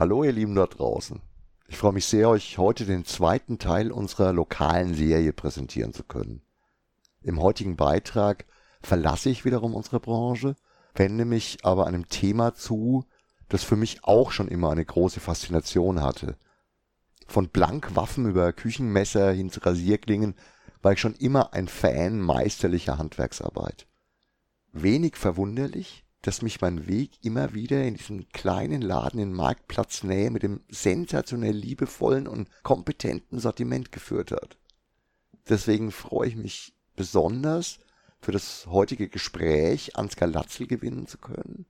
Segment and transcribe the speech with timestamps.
[0.00, 1.20] Hallo ihr Lieben dort draußen.
[1.68, 6.40] Ich freue mich sehr, euch heute den zweiten Teil unserer lokalen Serie präsentieren zu können.
[7.20, 8.46] Im heutigen Beitrag
[8.80, 10.56] verlasse ich wiederum unsere Branche,
[10.94, 13.04] wende mich aber einem Thema zu,
[13.50, 16.38] das für mich auch schon immer eine große Faszination hatte.
[17.26, 20.34] Von Blankwaffen über Küchenmesser hin zu Rasierklingen
[20.80, 23.86] war ich schon immer ein Fan meisterlicher Handwerksarbeit.
[24.72, 30.42] Wenig verwunderlich, dass mich mein Weg immer wieder in diesen kleinen Laden in Marktplatznähe mit
[30.42, 34.58] dem sensationell liebevollen und kompetenten Sortiment geführt hat.
[35.48, 37.78] Deswegen freue ich mich besonders,
[38.20, 41.66] für das heutige Gespräch Ansgar Latzel gewinnen zu können.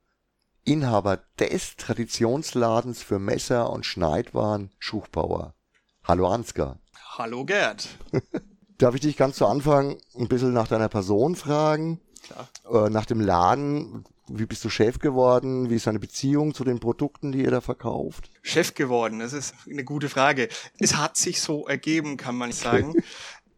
[0.63, 5.55] Inhaber des Traditionsladens für Messer und Schneidwaren Schuchbauer.
[6.03, 6.79] Hallo Ansgar.
[7.17, 7.87] Hallo Gerd.
[8.77, 11.99] Darf ich dich ganz zu Anfang ein bisschen nach deiner Person fragen?
[12.23, 12.49] Klar.
[12.85, 14.05] Äh, nach dem Laden,
[14.37, 15.69] wie bist du Chef geworden?
[15.69, 18.29] Wie ist deine Beziehung zu den Produkten, die ihr da verkauft?
[18.41, 20.49] Chef geworden, das ist eine gute Frage.
[20.79, 22.93] Es hat sich so ergeben, kann man sagen.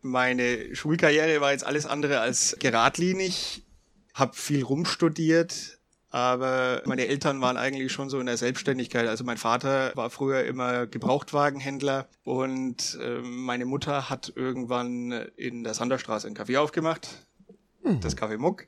[0.01, 3.65] Meine Schulkarriere war jetzt alles andere als geradlinig,
[4.13, 9.07] habe viel rumstudiert, aber meine Eltern waren eigentlich schon so in der Selbstständigkeit.
[9.07, 15.73] Also mein Vater war früher immer Gebrauchtwagenhändler und äh, meine Mutter hat irgendwann in der
[15.73, 17.25] Sanderstraße ein Café aufgemacht,
[17.83, 17.99] mhm.
[18.01, 18.67] das Café Muck.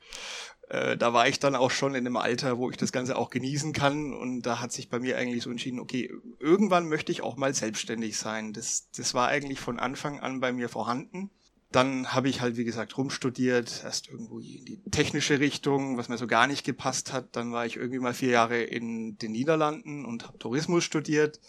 [0.68, 3.30] Äh, da war ich dann auch schon in einem Alter, wo ich das Ganze auch
[3.30, 4.12] genießen kann.
[4.12, 7.54] Und da hat sich bei mir eigentlich so entschieden, okay, irgendwann möchte ich auch mal
[7.54, 8.52] selbstständig sein.
[8.52, 11.30] Das, das war eigentlich von Anfang an bei mir vorhanden.
[11.72, 16.16] Dann habe ich halt, wie gesagt, rumstudiert, erst irgendwo in die technische Richtung, was mir
[16.16, 17.36] so gar nicht gepasst hat.
[17.36, 21.40] Dann war ich irgendwie mal vier Jahre in den Niederlanden und habe Tourismus studiert.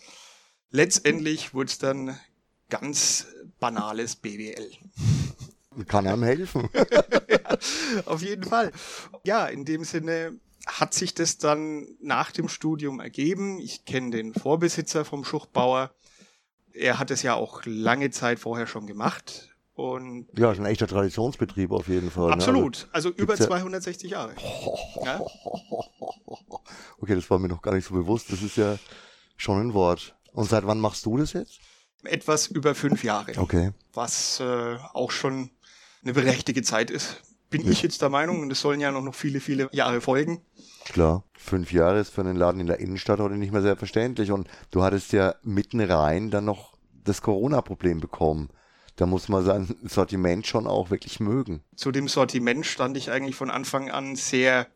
[0.70, 2.20] Letztendlich wurde es dann
[2.70, 3.28] ganz
[3.60, 4.72] banales BWL.
[5.88, 6.70] Kann einem helfen.
[8.06, 8.72] auf jeden Fall.
[9.24, 13.60] Ja, in dem Sinne hat sich das dann nach dem Studium ergeben.
[13.60, 15.92] Ich kenne den Vorbesitzer vom Schuchtbauer.
[16.74, 19.56] Er hat es ja auch lange Zeit vorher schon gemacht.
[19.74, 22.34] Und ja, ist ein echter Traditionsbetrieb auf jeden Fall.
[22.34, 22.80] Absolut.
[22.80, 22.90] Ne?
[22.94, 24.34] Also, also über 260 Jahre.
[25.04, 25.22] Ja?
[27.00, 28.32] Okay, das war mir noch gar nicht so bewusst.
[28.32, 28.78] Das ist ja
[29.38, 30.16] schon ein Wort.
[30.34, 31.60] Und seit wann machst du das jetzt?
[32.04, 33.34] Etwas über fünf Jahre.
[33.38, 33.72] Okay.
[33.94, 35.52] Was äh, auch schon
[36.04, 37.22] eine berechtigte Zeit ist.
[37.50, 37.72] Bin ja.
[37.72, 40.42] ich jetzt der Meinung und es sollen ja noch viele, viele Jahre folgen.
[40.86, 44.48] Klar, fünf Jahre ist für einen Laden in der Innenstadt heute nicht mehr selbstverständlich und
[44.72, 48.50] du hattest ja mitten rein dann noch das Corona-Problem bekommen.
[48.98, 51.64] Da muss man sein Sortiment schon auch wirklich mögen.
[51.76, 54.68] Zu dem Sortiment stand ich eigentlich von Anfang an sehr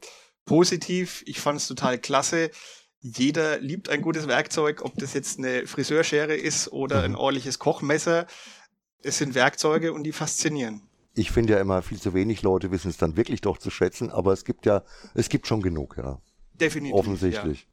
[0.46, 1.24] positiv.
[1.26, 2.52] Ich fand es total klasse.
[3.00, 7.04] Jeder liebt ein gutes Werkzeug, ob das jetzt eine Friseurschere ist oder mhm.
[7.04, 8.28] ein ordentliches Kochmesser.
[9.02, 12.90] Es sind Werkzeuge und die faszinieren ich finde ja immer viel zu wenig Leute wissen
[12.90, 14.84] es dann wirklich doch zu schätzen, aber es gibt ja,
[15.14, 16.20] es gibt schon genug, ja.
[16.54, 16.96] Definitiv.
[16.96, 17.68] Offensichtlich.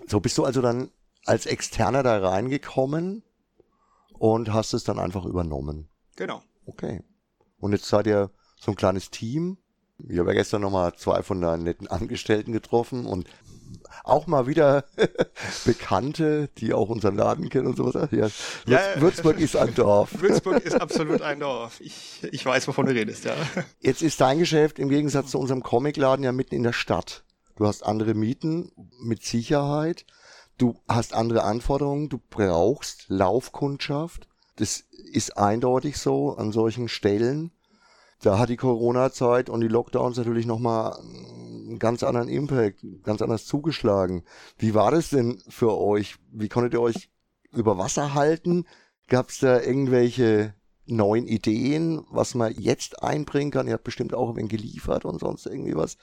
[0.00, 0.06] Ja.
[0.08, 0.90] So bist du also dann
[1.24, 3.22] als Externer da reingekommen
[4.18, 5.88] und hast es dann einfach übernommen.
[6.16, 6.42] Genau.
[6.66, 7.02] Okay.
[7.60, 9.58] Und jetzt seid ihr so ein kleines Team.
[9.98, 13.28] Ich habe ja gestern nochmal zwei von deinen netten Angestellten getroffen und
[14.04, 14.84] auch mal wieder
[15.64, 18.08] Bekannte, die auch unseren Laden kennen und sowas.
[18.10, 18.28] Ja,
[18.66, 20.10] ja, Würzburg ist ein Dorf.
[20.20, 21.80] Würzburg ist absolut ein Dorf.
[21.80, 23.34] Ich, ich weiß, wovon du redest, ja.
[23.80, 27.24] Jetzt ist dein Geschäft im Gegensatz zu unserem Comicladen ja mitten in der Stadt.
[27.56, 30.06] Du hast andere Mieten mit Sicherheit.
[30.58, 32.08] Du hast andere Anforderungen.
[32.08, 34.28] Du brauchst Laufkundschaft.
[34.56, 37.52] Das ist eindeutig so an solchen Stellen.
[38.20, 40.98] Da hat die Corona-Zeit und die Lockdowns natürlich nochmal
[41.68, 44.24] einen ganz anderen Impact, ganz anders zugeschlagen.
[44.58, 46.16] Wie war das denn für euch?
[46.32, 47.10] Wie konntet ihr euch
[47.52, 48.66] über Wasser halten?
[49.08, 50.54] Gab es da irgendwelche
[50.86, 53.66] neuen Ideen, was man jetzt einbringen kann?
[53.66, 55.96] Ihr habt bestimmt auch wenig geliefert und sonst irgendwie was.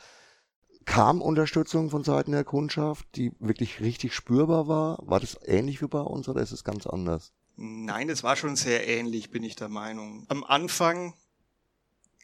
[0.85, 4.99] Kam Unterstützung von Seiten der Kundschaft, die wirklich richtig spürbar war?
[5.01, 7.33] War das ähnlich wie bei uns oder ist es ganz anders?
[7.55, 10.25] Nein, es war schon sehr ähnlich, bin ich der Meinung.
[10.27, 11.13] Am Anfang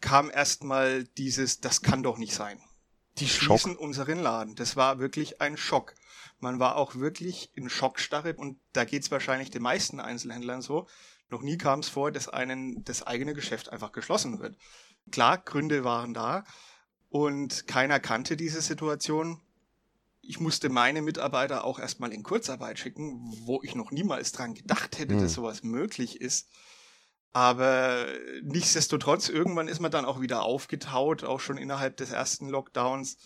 [0.01, 2.59] kam erstmal dieses, das kann doch nicht sein.
[3.17, 3.81] Die schließen Schock.
[3.81, 4.55] unseren Laden.
[4.55, 5.95] Das war wirklich ein Schock.
[6.39, 10.87] Man war auch wirklich in Schockstarre und da geht's wahrscheinlich den meisten Einzelhändlern so.
[11.29, 14.57] Noch nie kam es vor, dass einen das eigene Geschäft einfach geschlossen wird.
[15.11, 16.43] Klar, Gründe waren da
[17.09, 19.41] und keiner kannte diese Situation.
[20.21, 24.99] Ich musste meine Mitarbeiter auch erstmal in Kurzarbeit schicken, wo ich noch niemals dran gedacht
[24.99, 25.21] hätte, hm.
[25.21, 26.49] dass sowas möglich ist.
[27.33, 28.07] Aber
[28.43, 33.17] nichtsdestotrotz, irgendwann ist man dann auch wieder aufgetaut, auch schon innerhalb des ersten Lockdowns.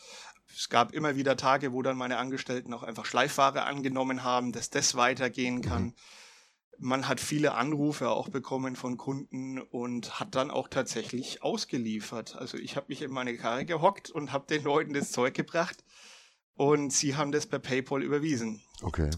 [0.55, 4.69] Es gab immer wieder Tage, wo dann meine Angestellten auch einfach Schleifware angenommen haben, dass
[4.69, 5.83] das weitergehen kann.
[5.85, 5.93] Mhm.
[6.77, 12.35] Man hat viele Anrufe auch bekommen von Kunden und hat dann auch tatsächlich ausgeliefert.
[12.35, 15.83] Also ich habe mich in meine Karre gehockt und habe den Leuten das Zeug gebracht
[16.55, 18.61] und sie haben das per PayPal überwiesen.
[18.81, 19.09] Okay.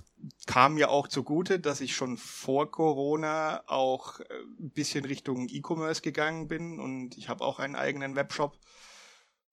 [0.46, 4.24] Kam mir auch zugute, dass ich schon vor Corona auch äh,
[4.60, 8.58] ein bisschen Richtung E-Commerce gegangen bin und ich habe auch einen eigenen Webshop,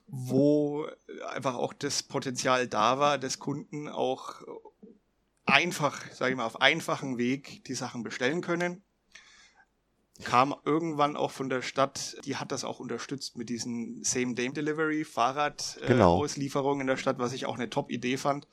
[0.06, 0.86] wo
[1.28, 4.42] einfach auch das Potenzial da war, dass Kunden auch
[5.46, 8.82] einfach, sage ich mal, auf einfachen Weg die Sachen bestellen können
[10.22, 16.78] kam irgendwann auch von der Stadt, die hat das auch unterstützt mit diesen Same-Day-Delivery, Fahrradauslieferungen
[16.78, 16.80] genau.
[16.80, 18.46] äh, in der Stadt, was ich auch eine Top-Idee fand.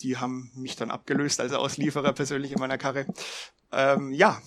[0.00, 3.06] Die haben mich dann abgelöst als Auslieferer persönlich in meiner Karre.
[3.72, 4.40] Ähm, ja.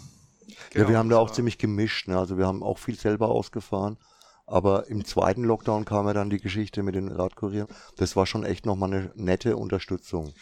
[0.71, 2.07] Genau, ja, wir haben da auch ziemlich gemischt.
[2.07, 2.17] Ne?
[2.17, 3.97] Also wir haben auch viel selber ausgefahren.
[4.45, 7.67] Aber im zweiten Lockdown kam ja dann die Geschichte mit den Radkurieren.
[7.97, 10.33] Das war schon echt nochmal eine nette Unterstützung.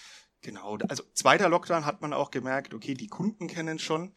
[0.42, 4.16] Genau, also zweiter Lockdown hat man auch gemerkt, okay, die Kunden kennen schon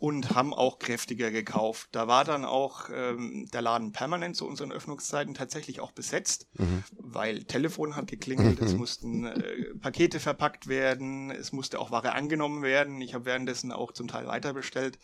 [0.00, 1.90] und haben auch kräftiger gekauft.
[1.92, 6.82] Da war dann auch ähm, der Laden permanent zu unseren Öffnungszeiten tatsächlich auch besetzt, mhm.
[6.96, 8.66] weil Telefon hat geklingelt, mhm.
[8.66, 13.02] es mussten äh, Pakete verpackt werden, es musste auch Ware angenommen werden.
[13.02, 14.98] Ich habe währenddessen auch zum Teil weiter bestellt.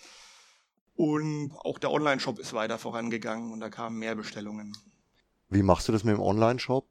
[0.94, 4.74] Und auch der Online-Shop ist weiter vorangegangen und da kamen mehr Bestellungen.
[5.50, 6.88] Wie machst du das mit dem Online-Shop?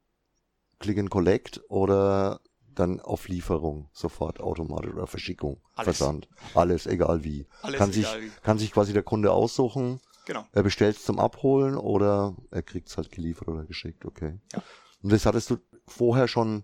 [0.77, 2.39] Click and Collect oder
[2.75, 5.97] dann auf Lieferung sofort automatisch oder Verschickung, Alles.
[5.97, 6.29] Versand.
[6.53, 7.47] Alles, egal wie.
[7.61, 8.31] Alles kann, sich, wie.
[8.43, 9.99] kann sich quasi der Kunde aussuchen.
[10.25, 10.45] Genau.
[10.53, 14.39] Er bestellt es zum Abholen oder er kriegt es halt geliefert oder geschickt, okay.
[14.53, 14.63] Ja.
[15.01, 15.57] Und das hattest du
[15.87, 16.63] vorher schon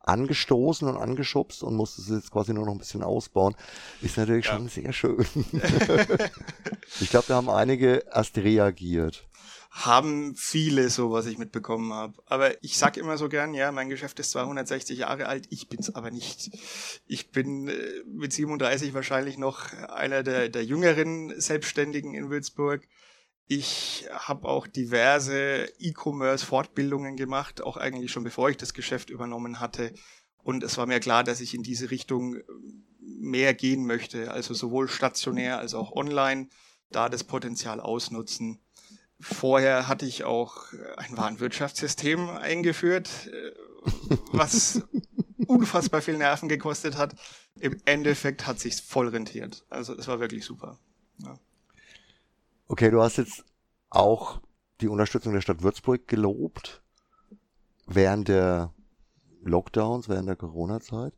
[0.00, 3.54] angestoßen und angeschubst und musstest es jetzt quasi nur noch ein bisschen ausbauen.
[4.00, 4.54] Ist natürlich ja.
[4.54, 5.18] schon sehr schön.
[7.00, 9.28] ich glaube, da haben einige erst reagiert
[9.70, 12.20] haben viele so, was ich mitbekommen habe.
[12.26, 15.94] Aber ich sag immer so gern, ja, mein Geschäft ist 260 Jahre alt, ich bin's
[15.94, 16.50] aber nicht.
[17.06, 22.86] Ich bin äh, mit 37 wahrscheinlich noch einer der, der jüngeren Selbstständigen in Würzburg.
[23.46, 29.94] Ich habe auch diverse E-Commerce-Fortbildungen gemacht, auch eigentlich schon bevor ich das Geschäft übernommen hatte.
[30.42, 32.38] Und es war mir klar, dass ich in diese Richtung
[32.98, 36.48] mehr gehen möchte, also sowohl stationär als auch online,
[36.90, 38.60] da das Potenzial ausnutzen.
[39.20, 40.64] Vorher hatte ich auch
[40.96, 43.52] ein Warenwirtschaftssystem eingeführt, äh,
[44.32, 44.82] was
[45.46, 47.14] unfassbar viel Nerven gekostet hat.
[47.58, 49.66] Im Endeffekt hat sich's voll rentiert.
[49.68, 50.78] Also es war wirklich super.
[51.18, 51.38] Ja.
[52.66, 53.44] Okay, du hast jetzt
[53.90, 54.40] auch
[54.80, 56.82] die Unterstützung der Stadt Würzburg gelobt
[57.86, 58.72] während der
[59.42, 61.12] Lockdowns, während der Corona-Zeit.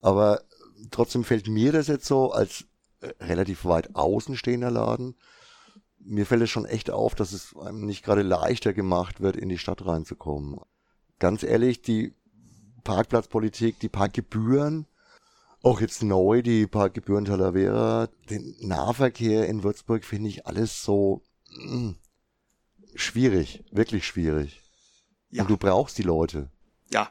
[0.00, 0.42] Aber
[0.90, 2.64] trotzdem fällt mir das jetzt so als
[3.00, 5.14] äh, relativ weit außenstehender Laden
[6.04, 9.48] mir fällt es schon echt auf, dass es einem nicht gerade leichter gemacht wird, in
[9.48, 10.60] die Stadt reinzukommen.
[11.18, 12.14] Ganz ehrlich, die
[12.84, 14.86] Parkplatzpolitik, die Parkgebühren,
[15.62, 21.22] auch jetzt neu die Parkgebühren Talavera, den Nahverkehr in Würzburg finde ich alles so
[21.56, 21.96] mh, hm,
[22.94, 24.60] schwierig, wirklich schwierig.
[25.30, 25.42] Ja.
[25.42, 26.50] Und du brauchst die Leute.
[26.92, 27.10] Ja,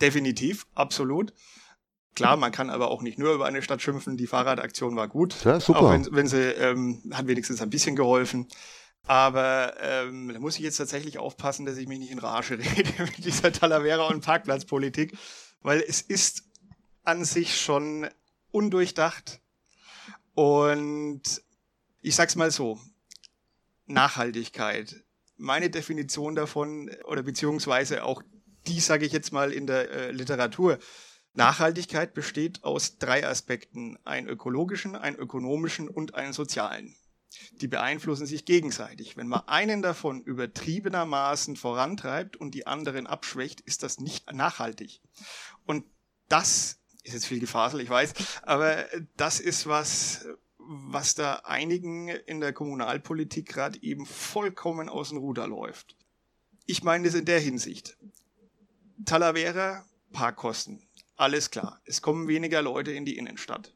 [0.00, 1.32] definitiv, absolut.
[2.14, 4.16] Klar, man kann aber auch nicht nur über eine Stadt schimpfen.
[4.16, 5.44] Die Fahrradaktion war gut.
[5.44, 5.80] Ja, super.
[5.80, 8.48] Auch wenn, wenn sie, ähm, hat wenigstens ein bisschen geholfen.
[9.06, 12.92] Aber ähm, da muss ich jetzt tatsächlich aufpassen, dass ich mich nicht in Rage rede
[12.98, 15.16] mit dieser Talavera- und Parkplatzpolitik,
[15.60, 16.44] weil es ist
[17.02, 18.08] an sich schon
[18.50, 19.40] undurchdacht.
[20.34, 21.22] Und
[22.00, 22.78] ich sag's mal so,
[23.86, 25.04] Nachhaltigkeit.
[25.36, 28.22] Meine Definition davon, oder beziehungsweise auch
[28.66, 30.78] die sage ich jetzt mal in der äh, Literatur,
[31.34, 36.96] Nachhaltigkeit besteht aus drei Aspekten, einen ökologischen, einen ökonomischen und einen sozialen.
[37.60, 39.16] Die beeinflussen sich gegenseitig.
[39.16, 45.00] Wenn man einen davon übertriebenermaßen vorantreibt und die anderen abschwächt, ist das nicht nachhaltig.
[45.66, 45.84] Und
[46.28, 48.86] das ist jetzt viel Gefasel, ich weiß, aber
[49.16, 50.26] das ist was,
[50.58, 55.96] was da einigen in der Kommunalpolitik gerade eben vollkommen aus dem Ruder läuft.
[56.66, 57.98] Ich meine das in der Hinsicht.
[59.04, 60.83] Talavera, Parkkosten.
[61.16, 61.80] Alles klar.
[61.84, 63.74] Es kommen weniger Leute in die Innenstadt.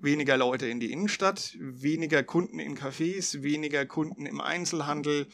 [0.00, 5.28] Weniger Leute in die Innenstadt, weniger Kunden in Cafés, weniger Kunden im Einzelhandel.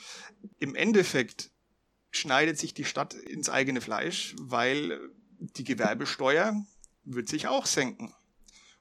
[0.58, 1.50] Im Endeffekt
[2.10, 4.98] schneidet sich die Stadt ins eigene Fleisch, weil
[5.38, 6.64] die Gewerbesteuer
[7.04, 8.14] wird sich auch senken.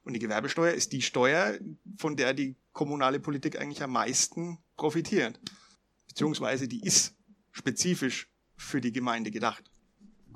[0.02, 1.58] Und die Gewerbesteuer ist die Steuer,
[1.98, 5.38] von der die kommunale Politik eigentlich am meisten profitiert.
[6.08, 7.14] Beziehungsweise die ist
[7.50, 9.69] spezifisch für die Gemeinde gedacht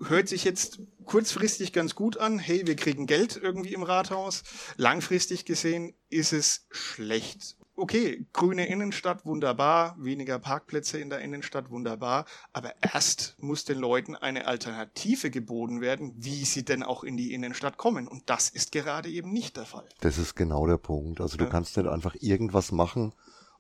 [0.07, 2.39] hört sich jetzt kurzfristig ganz gut an.
[2.39, 4.43] Hey, wir kriegen Geld irgendwie im Rathaus.
[4.77, 7.57] Langfristig gesehen ist es schlecht.
[7.77, 9.97] Okay, grüne Innenstadt, wunderbar.
[9.99, 12.25] Weniger Parkplätze in der Innenstadt, wunderbar.
[12.53, 17.35] Aber erst muss den Leuten eine Alternative geboten werden, wie sie denn auch in die
[17.35, 18.07] Innenstadt kommen.
[18.07, 19.89] Und das ist gerade eben nicht der Fall.
[20.01, 21.21] Das ist genau der Punkt.
[21.21, 21.51] Also du ja.
[21.51, 23.13] kannst nicht einfach irgendwas machen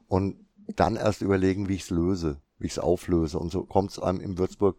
[0.06, 0.36] und
[0.68, 3.40] dann erst überlegen, wie ich es löse, wie ich es auflöse.
[3.40, 4.78] Und so kommt es einem in Würzburg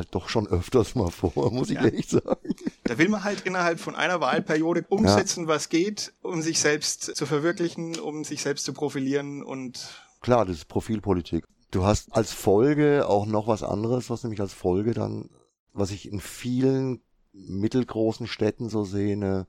[0.00, 1.84] halt doch schon öfters mal vor, muss ich ja.
[1.84, 2.54] ehrlich sagen.
[2.84, 5.48] Da will man halt innerhalb von einer Wahlperiode umsetzen, ja.
[5.48, 9.88] was geht, um sich selbst zu verwirklichen, um sich selbst zu profilieren und
[10.20, 11.44] Klar, das ist Profilpolitik.
[11.70, 15.30] Du hast als Folge auch noch was anderes, was nämlich als Folge dann,
[15.72, 17.00] was ich in vielen
[17.32, 19.46] mittelgroßen Städten so sehe, eine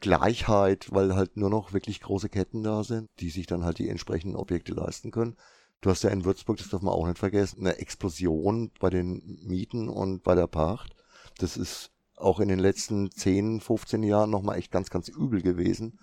[0.00, 3.88] Gleichheit, weil halt nur noch wirklich große Ketten da sind, die sich dann halt die
[3.88, 5.36] entsprechenden Objekte leisten können.
[5.80, 9.40] Du hast ja in Würzburg, das darf man auch nicht vergessen, eine Explosion bei den
[9.42, 10.94] Mieten und bei der Pacht.
[11.38, 15.98] Das ist auch in den letzten 10, 15 Jahren nochmal echt ganz, ganz übel gewesen.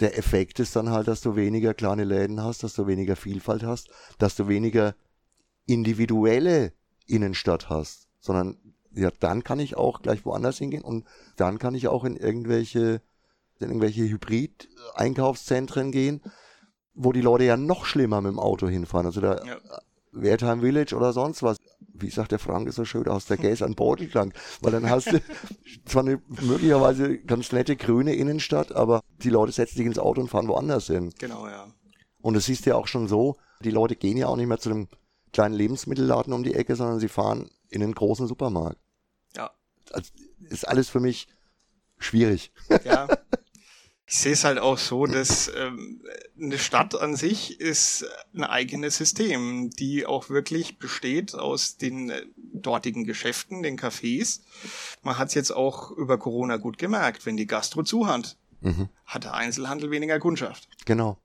[0.00, 3.62] Der Effekt ist dann halt, dass du weniger kleine Läden hast, dass du weniger Vielfalt
[3.62, 4.94] hast, dass du weniger
[5.66, 6.72] individuelle
[7.06, 8.58] Innenstadt hast, sondern
[8.94, 13.00] ja, dann kann ich auch gleich woanders hingehen und dann kann ich auch in irgendwelche,
[13.58, 16.20] in irgendwelche Hybrid-Einkaufszentren gehen,
[16.94, 19.06] wo die Leute ja noch schlimmer mit dem Auto hinfahren.
[19.06, 19.56] Also da ja.
[20.12, 21.56] Wertheim Village oder sonst was.
[21.94, 24.32] Wie sagt der Frank ist so schön, aus der Gäse an Bordelklang.
[24.60, 25.20] Weil dann hast du
[25.84, 30.28] zwar eine möglicherweise ganz nette grüne Innenstadt, aber die Leute setzen sich ins Auto und
[30.28, 31.12] fahren woanders hin.
[31.18, 31.66] Genau, ja.
[32.20, 34.58] Und es siehst du ja auch schon so, die Leute gehen ja auch nicht mehr
[34.58, 34.88] zu einem
[35.32, 38.78] kleinen Lebensmittelladen um die Ecke, sondern sie fahren in einen großen Supermarkt.
[39.36, 39.50] Ja.
[39.86, 40.12] Das
[40.50, 41.28] ist alles für mich
[41.98, 42.52] schwierig.
[42.84, 43.08] Ja.
[44.12, 46.02] Ich sehe es halt auch so, dass ähm,
[46.38, 48.04] eine Stadt an sich ist
[48.34, 54.40] ein eigenes System, die auch wirklich besteht aus den äh, dortigen Geschäften, den Cafés.
[55.02, 58.90] Man hat es jetzt auch über Corona gut gemerkt, wenn die Gastro zu hat, mhm.
[59.06, 60.68] hat der Einzelhandel weniger Kundschaft.
[60.84, 61.16] Genau.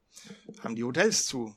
[0.63, 1.53] Haben die Hotels zu.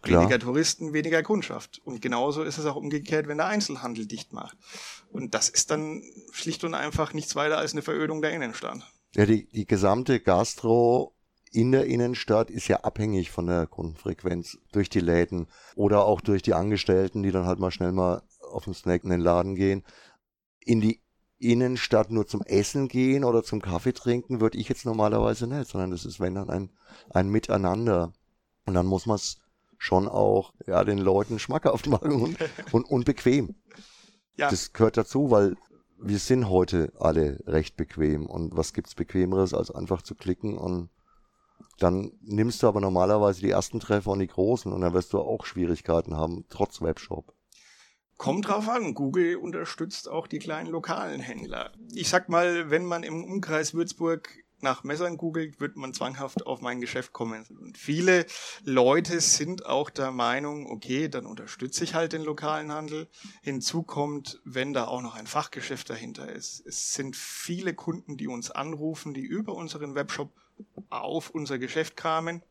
[0.00, 0.22] Klar.
[0.22, 1.82] Weniger Touristen, weniger Kundschaft.
[1.84, 4.56] Und genauso ist es auch umgekehrt, wenn der Einzelhandel dicht macht.
[5.12, 8.80] Und das ist dann schlicht und einfach nichts weiter als eine Verödung der Innenstadt.
[9.14, 11.14] Ja, die, die gesamte Gastro
[11.52, 16.42] in der Innenstadt ist ja abhängig von der Kundenfrequenz durch die Läden oder auch durch
[16.42, 19.84] die Angestellten, die dann halt mal schnell mal auf den Snack in den Laden gehen.
[20.60, 21.00] In die
[21.38, 25.90] Innenstadt nur zum Essen gehen oder zum Kaffee trinken, würde ich jetzt normalerweise nicht, sondern
[25.90, 26.70] das ist, wenn dann ein,
[27.10, 28.12] ein Miteinander.
[28.64, 29.38] Und dann muss man es
[29.78, 32.36] schon auch ja, den Leuten schmackhaft machen und,
[32.72, 33.54] und, und bequem.
[34.36, 34.50] Ja.
[34.50, 35.56] Das gehört dazu, weil
[35.98, 38.26] wir sind heute alle recht bequem.
[38.26, 40.90] Und was gibt's bequemeres, als einfach zu klicken und
[41.78, 45.18] dann nimmst du aber normalerweise die ersten Treffer und die großen und dann wirst du
[45.18, 47.34] auch Schwierigkeiten haben, trotz Webshop.
[48.16, 51.72] Kommt drauf an, Google unterstützt auch die kleinen lokalen Händler.
[51.92, 54.30] Ich sag mal, wenn man im Umkreis Würzburg
[54.66, 57.44] nach Messern googelt, wird man zwanghaft auf mein Geschäft kommen.
[57.60, 58.26] Und viele
[58.64, 63.06] Leute sind auch der Meinung, okay, dann unterstütze ich halt den lokalen Handel.
[63.42, 66.66] Hinzu kommt, wenn da auch noch ein Fachgeschäft dahinter ist.
[66.66, 70.32] Es sind viele Kunden, die uns anrufen, die über unseren Webshop
[70.90, 72.42] auf unser Geschäft kamen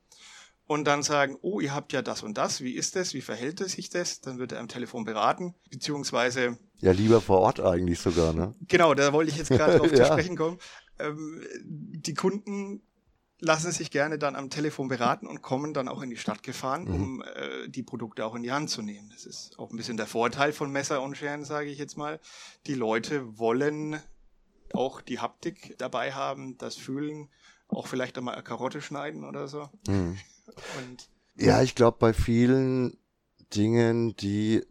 [0.68, 3.60] und dann sagen, oh, ihr habt ja das und das, wie ist das, wie verhält
[3.60, 4.22] es sich das?
[4.22, 6.58] Dann wird er am Telefon beraten, beziehungsweise...
[6.80, 8.56] Ja, lieber vor Ort eigentlich sogar, ne?
[8.68, 9.98] Genau, da wollte ich jetzt gerade drauf ja.
[9.98, 10.58] zu sprechen kommen
[11.00, 12.82] ähm, die Kunden
[13.40, 16.86] lassen sich gerne dann am Telefon beraten und kommen dann auch in die Stadt gefahren,
[16.86, 16.94] mhm.
[16.94, 19.10] um äh, die Produkte auch in die Hand zu nehmen.
[19.12, 22.20] Das ist auch ein bisschen der Vorteil von Messer und Scheren, sage ich jetzt mal.
[22.66, 24.00] Die Leute wollen
[24.74, 27.30] auch die Haptik dabei haben, das Fühlen,
[27.68, 29.70] auch vielleicht einmal eine Karotte schneiden oder so.
[29.88, 30.18] Mhm.
[30.80, 32.98] Und, ja, ich glaube, bei vielen
[33.54, 34.64] Dingen, die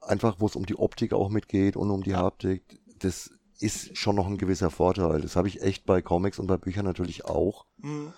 [0.00, 2.14] einfach, wo es um die Optik auch mitgeht und um die.
[2.14, 5.20] Haptik, das ist schon noch ein gewisser Vorteil.
[5.20, 7.66] Das habe ich echt bei Comics und bei Büchern natürlich auch.
[7.78, 8.12] Mhm.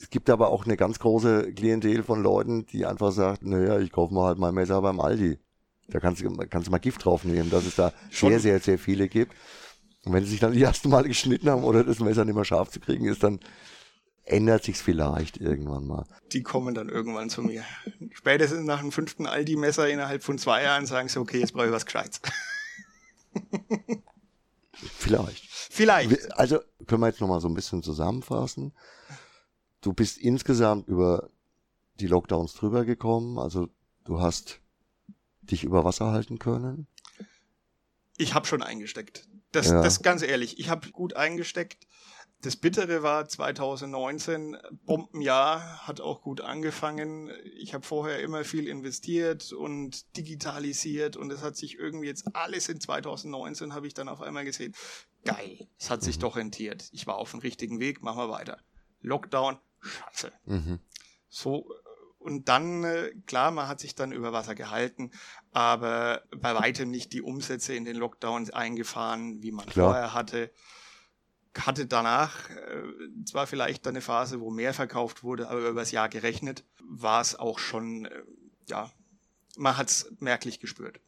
[0.00, 3.92] Es gibt aber auch eine ganz große Klientel von Leuten, die einfach sagt, naja, ich
[3.92, 5.38] kaufe mal halt mein Messer beim Aldi.
[5.88, 8.30] Da kannst du, kannst du mal Gift drauf nehmen, dass es da schon.
[8.30, 9.34] sehr, sehr, sehr viele gibt.
[10.04, 12.44] Und wenn sie sich dann die ersten Mal geschnitten haben oder das Messer nicht mehr
[12.44, 13.40] scharf zu kriegen ist, dann
[14.24, 16.06] ändert sich's vielleicht irgendwann mal.
[16.32, 17.64] Die kommen dann irgendwann zu mir.
[18.12, 21.72] Spätestens nach dem fünften Aldi-Messer innerhalb von zwei Jahren sagen sie, okay, jetzt brauche ich
[21.72, 22.20] was Gescheites.
[24.80, 25.44] Vielleicht.
[25.48, 26.32] Vielleicht.
[26.32, 28.72] Also können wir jetzt nochmal so ein bisschen zusammenfassen.
[29.80, 31.30] Du bist insgesamt über
[32.00, 33.68] die Lockdowns drüber gekommen, also
[34.04, 34.60] du hast
[35.42, 36.86] dich über Wasser halten können.
[38.16, 39.26] Ich habe schon eingesteckt.
[39.52, 39.82] Das, ja.
[39.82, 41.86] das ganz ehrlich, ich habe gut eingesteckt.
[42.42, 44.56] Das Bittere war 2019,
[44.86, 47.30] Bombenjahr, hat auch gut angefangen.
[47.58, 52.70] Ich habe vorher immer viel investiert und digitalisiert und es hat sich irgendwie jetzt alles
[52.70, 54.74] in 2019 habe ich dann auf einmal gesehen,
[55.24, 56.20] geil, es hat sich mhm.
[56.20, 56.88] doch rentiert.
[56.92, 58.58] Ich war auf dem richtigen Weg, machen wir weiter.
[59.02, 60.32] Lockdown, scheiße.
[60.46, 60.78] Mhm.
[61.28, 61.70] So,
[62.18, 65.10] und dann, äh, klar, man hat sich dann über Wasser gehalten,
[65.52, 69.88] aber bei weitem nicht die Umsätze in den Lockdowns eingefahren, wie man klar.
[69.88, 70.50] vorher hatte
[71.58, 76.08] hatte danach äh, zwar vielleicht eine Phase, wo mehr verkauft wurde, aber über das Jahr
[76.08, 78.22] gerechnet war es auch schon, äh,
[78.68, 78.90] ja,
[79.56, 81.00] man hat es merklich gespürt.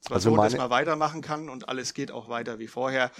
[0.00, 3.10] Zwar also so, dass man weitermachen kann und alles geht auch weiter wie vorher,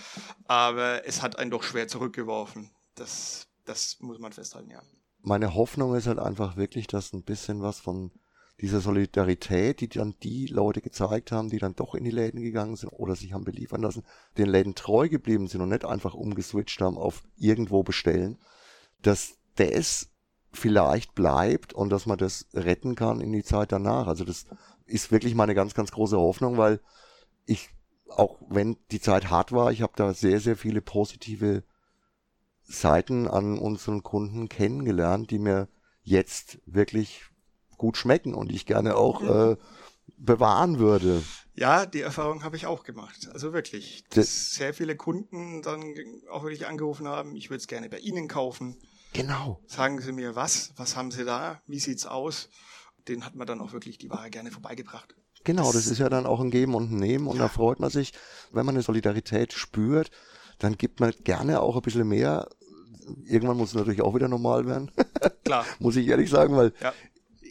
[0.47, 2.71] aber es hat einen doch schwer zurückgeworfen.
[2.95, 4.83] Das, das muss man festhalten, ja.
[5.23, 8.11] Meine Hoffnung ist halt einfach wirklich, dass ein bisschen was von
[8.61, 12.77] dieser Solidarität, die dann die Leute gezeigt haben, die dann doch in die Läden gegangen
[12.77, 14.05] sind oder sich haben beliefern lassen,
[14.37, 18.39] den Läden treu geblieben sind und nicht einfach umgeswitcht haben auf irgendwo bestellen,
[19.01, 20.11] dass das
[20.53, 24.07] vielleicht bleibt und dass man das retten kann in die Zeit danach.
[24.07, 24.47] Also das
[24.85, 26.81] ist wirklich meine ganz, ganz große Hoffnung, weil
[27.47, 27.71] ich,
[28.09, 31.63] auch wenn die Zeit hart war, ich habe da sehr, sehr viele positive
[32.63, 35.69] Seiten an unseren Kunden kennengelernt, die mir
[36.03, 37.30] jetzt wirklich
[37.81, 39.57] gut schmecken und ich gerne auch äh,
[40.19, 41.23] bewahren würde.
[41.55, 43.31] Ja, die Erfahrung habe ich auch gemacht.
[43.33, 45.95] Also wirklich, dass das sehr viele Kunden dann
[46.31, 48.77] auch wirklich angerufen haben, ich würde es gerne bei Ihnen kaufen.
[49.15, 49.63] Genau.
[49.67, 52.51] Sagen Sie mir was, was haben Sie da, wie sieht's aus?
[53.09, 55.17] Den hat man dann auch wirklich die Ware gerne vorbeigebracht.
[55.45, 57.45] Genau, das, das ist ja dann auch ein Geben und ein Nehmen und ja.
[57.45, 58.13] da freut man sich,
[58.53, 60.11] wenn man eine Solidarität spürt,
[60.59, 62.47] dann gibt man gerne auch ein bisschen mehr.
[63.25, 64.91] Irgendwann muss es natürlich auch wieder normal werden.
[65.45, 65.65] Klar.
[65.79, 66.93] muss ich ehrlich sagen, weil ja.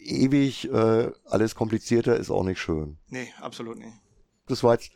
[0.02, 2.98] Ewig äh, alles komplizierter ist auch nicht schön.
[3.08, 3.92] Nee, absolut nicht.
[4.46, 4.90] Das war jetzt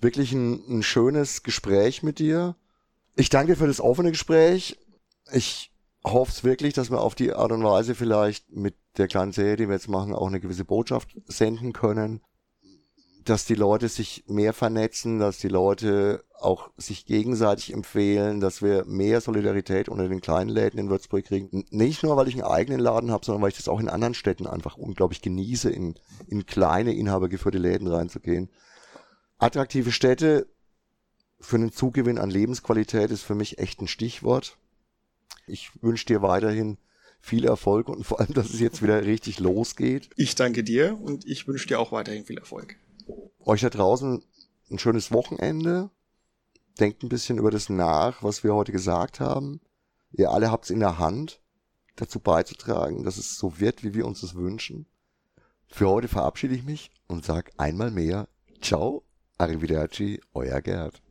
[0.00, 2.56] wirklich ein, ein schönes Gespräch mit dir.
[3.16, 4.78] Ich danke dir für das offene Gespräch.
[5.32, 5.72] Ich
[6.04, 9.56] hoffe es wirklich, dass wir auf die Art und Weise vielleicht mit der kleinen Serie,
[9.56, 12.20] die wir jetzt machen, auch eine gewisse Botschaft senden können.
[13.24, 18.84] Dass die Leute sich mehr vernetzen, dass die Leute auch sich gegenseitig empfehlen, dass wir
[18.86, 21.64] mehr Solidarität unter den kleinen Läden in Würzburg kriegen.
[21.70, 24.14] Nicht nur, weil ich einen eigenen Laden habe, sondern weil ich das auch in anderen
[24.14, 25.96] Städten einfach unglaublich genieße, in,
[26.28, 28.48] in kleine, inhabergeführte Läden reinzugehen.
[29.38, 30.46] Attraktive Städte
[31.40, 34.56] für einen Zugewinn an Lebensqualität ist für mich echt ein Stichwort.
[35.46, 36.78] Ich wünsche dir weiterhin
[37.20, 40.10] viel Erfolg und vor allem, dass es jetzt wieder richtig losgeht.
[40.16, 42.76] Ich danke dir und ich wünsche dir auch weiterhin viel Erfolg.
[43.44, 44.22] Euch da draußen
[44.70, 45.90] ein schönes Wochenende.
[46.78, 49.60] Denkt ein bisschen über das nach, was wir heute gesagt haben.
[50.12, 51.40] Ihr alle habt es in der Hand,
[51.96, 54.86] dazu beizutragen, dass es so wird, wie wir uns es wünschen.
[55.66, 58.28] Für heute verabschiede ich mich und sag einmal mehr
[58.60, 59.04] Ciao,
[59.38, 61.02] Arrivederci, euer Gerd.